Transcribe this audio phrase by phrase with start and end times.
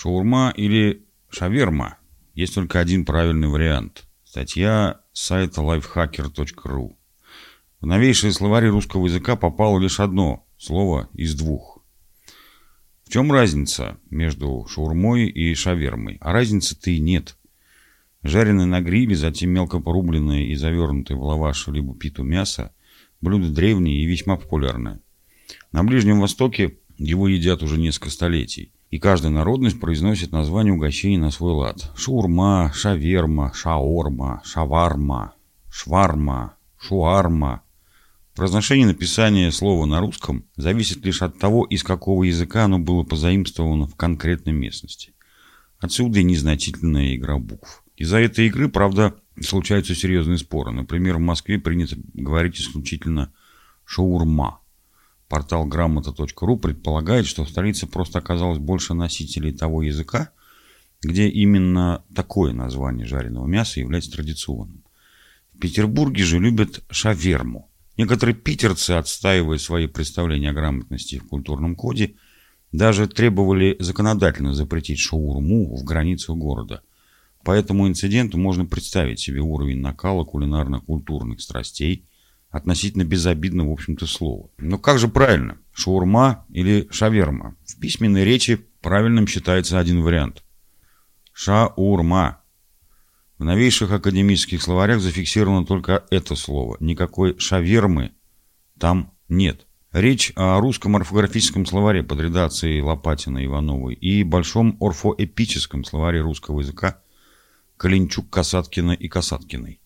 [0.00, 1.98] Шаурма или шаверма?
[2.32, 4.06] Есть только один правильный вариант.
[4.22, 6.94] Статья с сайта lifehacker.ru.
[7.80, 11.82] В новейшие словари русского языка попало лишь одно слово из двух.
[13.06, 16.18] В чем разница между шаурмой и шавермой?
[16.20, 17.36] А разницы-то и нет.
[18.22, 22.72] Жареное на гриле, затем мелко порубленное и завернутое в лаваш либо питу мясо–
[23.20, 25.00] блюдо древнее и весьма популярное.
[25.72, 31.30] На Ближнем Востоке его едят уже несколько столетий и каждая народность произносит название угощений на
[31.30, 31.90] свой лад.
[31.94, 35.34] Шаурма, шаверма, шаорма, шаварма,
[35.70, 37.62] шварма, шуарма.
[38.34, 43.86] Произношение написания слова на русском зависит лишь от того, из какого языка оно было позаимствовано
[43.86, 45.12] в конкретной местности.
[45.80, 47.82] Отсюда и незначительная игра букв.
[47.96, 50.70] Из-за этой игры, правда, случаются серьезные споры.
[50.70, 53.32] Например, в Москве принято говорить исключительно
[53.84, 54.60] «шаурма»,
[55.28, 60.30] Портал грамота.ру предполагает, что в столице просто оказалось больше носителей того языка,
[61.02, 64.82] где именно такое название жареного мяса является традиционным.
[65.52, 67.70] В Петербурге же любят шаверму.
[67.98, 72.14] Некоторые питерцы, отстаивая свои представления о грамотности в культурном коде,
[72.72, 76.82] даже требовали законодательно запретить шаурму в границах города.
[77.44, 82.06] По этому инциденту можно представить себе уровень накала кулинарно-культурных страстей–
[82.50, 84.50] относительно безобидно, в общем-то, слово.
[84.58, 85.58] Но как же правильно?
[85.72, 87.56] Шаурма или шаверма?
[87.66, 90.42] В письменной речи правильным считается один вариант.
[91.32, 92.40] Шаурма.
[93.36, 96.76] В новейших академических словарях зафиксировано только это слово.
[96.80, 98.12] Никакой шавермы
[98.78, 99.66] там нет.
[99.92, 107.00] Речь о русском орфографическом словаре под редакцией Лопатина Ивановой и большом орфоэпическом словаре русского языка
[107.76, 109.80] Калинчук, Касаткина и Касаткиной.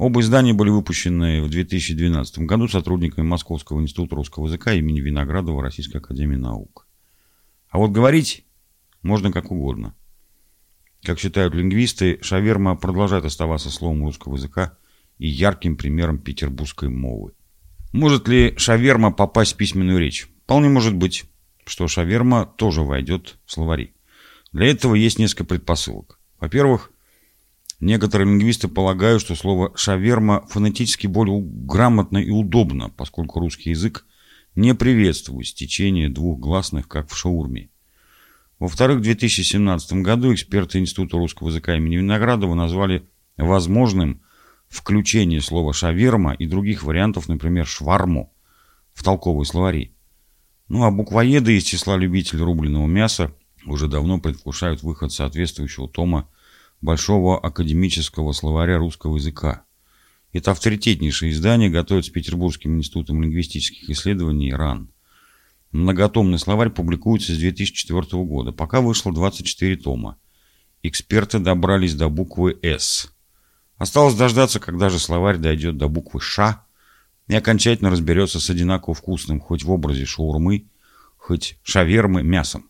[0.00, 5.98] Оба издания были выпущены в 2012 году сотрудниками Московского института русского языка имени Виноградова Российской
[5.98, 6.86] академии наук.
[7.68, 8.46] А вот говорить
[9.02, 9.94] можно как угодно.
[11.02, 14.78] Как считают лингвисты, шаверма продолжает оставаться словом русского языка
[15.18, 17.34] и ярким примером петербургской мовы.
[17.92, 20.30] Может ли шаверма попасть в письменную речь?
[20.44, 21.24] Вполне может быть,
[21.66, 23.92] что шаверма тоже войдет в словари.
[24.50, 26.18] Для этого есть несколько предпосылок.
[26.38, 26.90] Во-первых,
[27.80, 34.04] Некоторые лингвисты полагают, что слово «шаверма» фонетически более грамотно и удобно, поскольку русский язык
[34.54, 37.70] не приветствует стечение двух гласных, как в шаурме.
[38.58, 43.08] Во-вторых, в 2017 году эксперты Института русского языка имени Виноградова назвали
[43.38, 44.20] возможным
[44.68, 48.30] включение слова «шаверма» и других вариантов, например, «шварму»
[48.92, 49.94] в толковые словари.
[50.68, 56.28] Ну а буквоеды из числа любителей рубленого мяса уже давно предвкушают выход соответствующего тома
[56.80, 59.64] Большого академического словаря русского языка.
[60.32, 64.90] Это авторитетнейшее издание готовится Петербургским институтом лингвистических исследований РАН.
[65.72, 68.52] Многотомный словарь публикуется с 2004 года.
[68.52, 70.16] Пока вышло 24 тома.
[70.82, 73.12] Эксперты добрались до буквы «С».
[73.76, 76.64] Осталось дождаться, когда же словарь дойдет до буквы «Ш»
[77.28, 80.68] и окончательно разберется с одинаково вкусным хоть в образе шаурмы,
[81.18, 82.69] хоть шавермы мясом.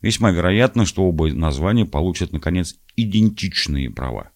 [0.00, 4.30] Весьма вероятно, что оба названия получат, наконец, идентичные права.